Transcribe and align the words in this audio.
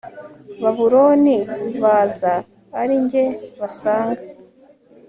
babuloni 0.61 1.35
baza 1.81 2.33
ari 2.81 2.95
jye 3.09 3.25
basanga 3.59 4.21